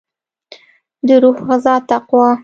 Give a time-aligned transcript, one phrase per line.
[1.07, 2.31] دروح غذا تقوا